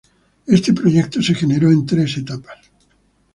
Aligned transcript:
Este 0.47 0.73
proyecto 0.73 1.21
se 1.21 1.35
generó 1.35 1.69
en 1.69 1.85
tres 1.85 2.17
etapas. 2.17 2.57